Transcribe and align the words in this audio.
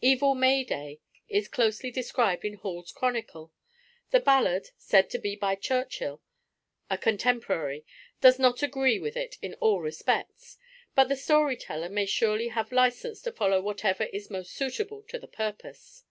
Evil 0.00 0.34
May 0.34 0.64
Day 0.66 1.00
is 1.28 1.46
closely 1.46 1.90
described 1.90 2.42
in 2.42 2.54
Hall's 2.54 2.90
Chronicle. 2.90 3.52
The 4.12 4.20
ballad, 4.20 4.70
said 4.78 5.10
to 5.10 5.18
be 5.18 5.36
by 5.36 5.56
Churchill, 5.56 6.22
a 6.88 6.96
contemporary, 6.96 7.84
does 8.22 8.38
not 8.38 8.62
agree 8.62 8.98
with 8.98 9.14
it 9.14 9.36
in 9.42 9.52
all 9.60 9.82
respects; 9.82 10.56
but 10.94 11.08
the 11.10 11.16
story 11.16 11.58
teller 11.58 11.90
may 11.90 12.06
surely 12.06 12.48
have 12.48 12.72
license 12.72 13.20
to 13.24 13.32
follow 13.32 13.60
whatever 13.60 14.04
is 14.04 14.30
most 14.30 14.54
suitable 14.54 15.02
to 15.02 15.18
the 15.18 15.28
purpose. 15.28 16.04